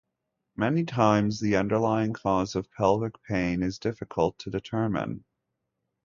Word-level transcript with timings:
Many 0.55 0.83
times, 0.85 1.39
the 1.39 1.55
underlying 1.57 2.13
cause 2.13 2.55
of 2.55 2.71
pelvic 2.71 3.21
pain 3.21 3.61
is 3.61 3.77
difficult 3.77 4.39
to 4.39 4.49
determine. 4.49 5.23